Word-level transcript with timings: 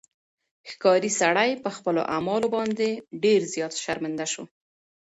ښکاري 0.69 1.11
سړی 1.21 1.49
په 1.63 1.69
خپلو 1.75 2.01
اعمالو 2.15 2.47
باندې 2.55 2.87
ډېر 3.23 3.39
زیات 3.53 3.73
شرمنده 3.83 4.25
شو. 4.33 4.43